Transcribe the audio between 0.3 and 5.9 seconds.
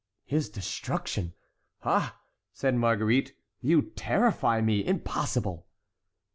destruction! ah," said Marguerite, "you terrify me—impossible!"